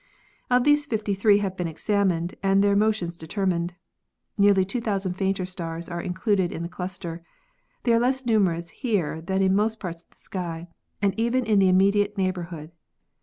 [0.49, 3.75] Of these 53 have been examined and their mo tions determined.
[4.35, 7.21] Nearly 2,000 fainter stars are in cluded in the cluster.
[7.83, 10.69] They are less numerous here than in most parts of the sky
[11.03, 12.71] and even in the immediate neigh borhood.